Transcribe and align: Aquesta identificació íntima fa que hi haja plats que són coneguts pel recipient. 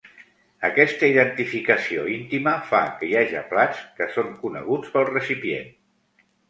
Aquesta 0.69 1.09
identificació 1.11 2.07
íntima 2.15 2.55
fa 2.73 2.81
que 3.03 3.11
hi 3.11 3.13
haja 3.21 3.47
plats 3.55 3.87
que 4.01 4.11
són 4.19 4.37
coneguts 4.43 4.93
pel 4.97 5.11
recipient. 5.17 5.75